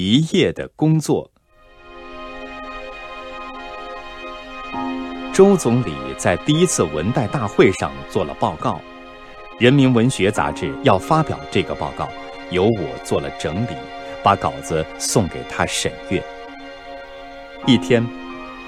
[0.00, 1.28] 一夜的工作。
[5.32, 8.74] 周总理在第一次文代大会上做了报告，
[9.58, 12.08] 《人民文学》杂志要发表这个报告，
[12.52, 13.70] 由我做了整理，
[14.22, 16.22] 把稿子送给他审阅。
[17.66, 18.06] 一天，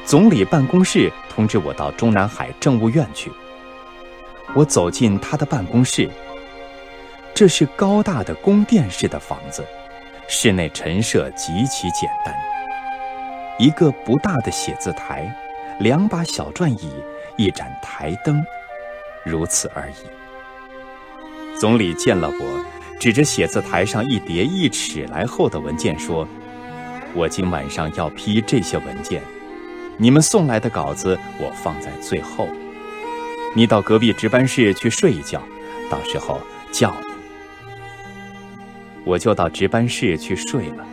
[0.05, 3.31] 总理办公室通知我到中南海政务院去。
[4.53, 6.11] 我走进他的办公室，
[7.33, 9.65] 这是高大的宫殿式的房子，
[10.33, 12.33] 室内陈设极其简单，
[13.59, 15.29] 一个不大的写字台。
[15.81, 16.93] 两把小转椅，
[17.37, 18.41] 一盏台灯，
[19.25, 21.59] 如此而已。
[21.59, 22.65] 总理见了我，
[23.01, 26.29] 指着写字台上一叠一尺来厚的文件说
[27.13, 29.21] ：“我今晚上要批这些文件，
[29.97, 32.47] 你们送来的稿子我放在最后。
[33.57, 35.43] 你到隔壁值班室去睡一觉，
[35.91, 36.95] 到时候叫。”
[39.05, 40.87] 我就到值班室去睡了。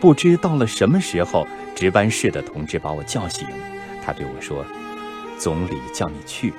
[0.00, 3.46] 不知到了什么时候，值班室的同志把我叫醒。
[4.04, 4.64] 他对我说
[5.36, 6.52] ：“总理叫你去。”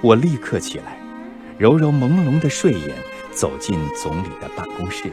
[0.00, 0.96] 我立刻起来，
[1.58, 2.94] 揉揉朦胧的睡眼，
[3.32, 5.10] 走进总理的办公室。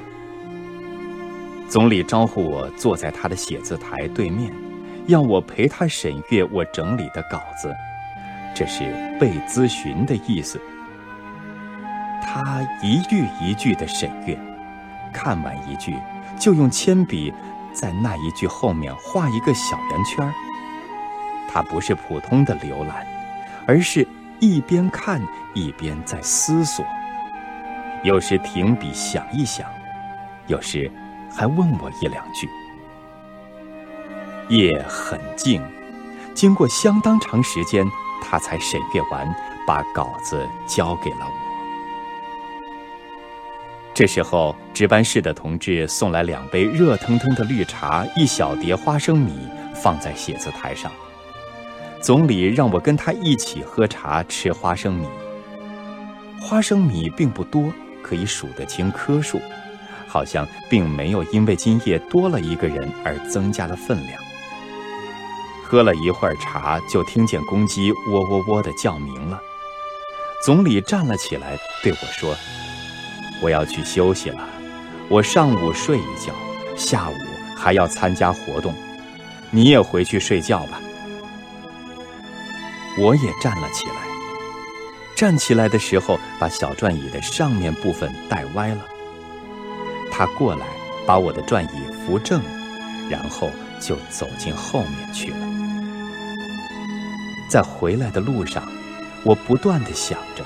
[1.67, 4.53] 总理招呼我坐在他的写字台对面，
[5.07, 7.73] 要我陪他审阅我整理的稿子，
[8.55, 8.83] 这是
[9.19, 10.61] 被咨询的意思。
[12.25, 14.37] 他一句一句的审阅，
[15.13, 15.95] 看完一句，
[16.37, 17.31] 就用铅笔
[17.71, 20.33] 在那一句后面画一个小圆圈儿。
[21.47, 23.05] 他不是普通的浏览，
[23.65, 24.05] 而是
[24.39, 25.21] 一边看
[25.53, 26.83] 一边在思索，
[28.03, 29.69] 有时停笔想一想，
[30.47, 30.91] 有时
[31.33, 32.49] 还问我一两句。
[34.49, 35.63] 夜很静，
[36.33, 37.87] 经过相当长时间，
[38.21, 39.33] 他才审阅完，
[39.65, 41.44] 把稿子交给了我。
[43.95, 49.31] 这时候，值班室的同志送来两杯热腾腾的绿茶，一小碟花生米，
[49.73, 50.91] 放在写字台上。
[52.01, 55.07] 总理让我跟他一起喝茶、吃花生米。
[56.41, 57.71] 花生米并不多，
[58.03, 59.39] 可以数得清颗数，
[60.09, 64.21] 好像并没有因为今夜多了一个人而增加了分量。
[65.63, 69.39] 喝了一会儿茶，就听见公鸡喔喔喔的叫鸣了。
[70.43, 72.35] 总理站了起来，对我说
[73.41, 74.39] ：“我要去休息了，
[75.09, 76.33] 我上午睡一觉，
[76.75, 77.15] 下午
[77.55, 78.73] 还要参加活动，
[79.51, 80.79] 你也回去睡觉吧。”
[82.97, 83.95] 我也站了起来，
[85.17, 88.85] 站起来的时候，把小转椅的上面部分带歪了。
[90.09, 90.65] 他过来，
[91.05, 92.41] 把我的转椅扶正，
[93.09, 93.51] 然后
[93.81, 95.37] 就走进后面去了。
[97.49, 98.63] 在回来的路上，
[99.23, 100.45] 我不断的想着，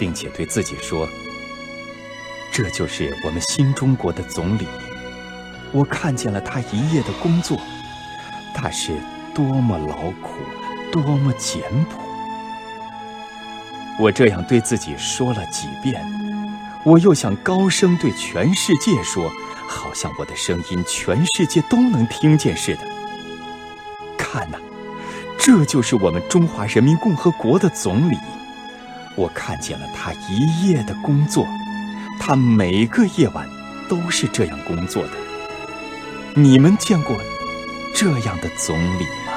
[0.00, 1.08] 并且对自己说
[2.58, 4.66] ：“这就是我们新中国的总理。
[5.70, 7.56] 我看见了他一夜的工作，
[8.52, 8.96] 他是
[9.32, 10.30] 多么劳苦。”
[10.90, 12.00] 多么简朴！
[14.00, 16.02] 我这样对自己说了几遍，
[16.82, 19.30] 我又想高声对全世界说，
[19.68, 22.80] 好像我的声音全世界都能听见似的。
[24.16, 24.58] 看呐，
[25.38, 28.16] 这就是我们中华人民共和国的总理。
[29.14, 31.46] 我看见了他一夜的工作，
[32.18, 33.48] 他每个夜晚
[33.88, 35.10] 都是这样工作的。
[36.34, 37.16] 你们见过
[37.94, 39.32] 这样的总理吗？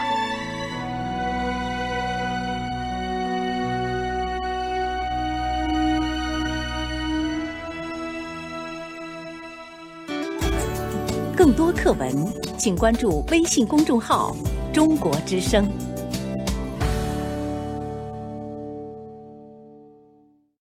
[11.36, 12.28] 更多课文，
[12.58, 14.36] 请关注微信公众号
[14.72, 15.68] “中国之声”。